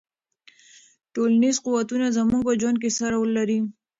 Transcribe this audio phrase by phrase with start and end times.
[1.13, 3.59] ټولنیز قوتونه زموږ په ژوند کې څه رول لري؟